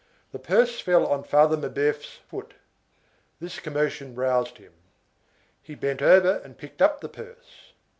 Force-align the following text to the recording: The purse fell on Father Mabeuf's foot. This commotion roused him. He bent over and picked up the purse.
The 0.31 0.39
purse 0.39 0.79
fell 0.79 1.05
on 1.05 1.23
Father 1.23 1.55
Mabeuf's 1.55 2.15
foot. 2.27 2.55
This 3.39 3.59
commotion 3.59 4.15
roused 4.15 4.57
him. 4.57 4.73
He 5.61 5.75
bent 5.75 6.01
over 6.01 6.37
and 6.43 6.57
picked 6.57 6.81
up 6.81 7.01
the 7.01 7.07
purse. 7.09 7.73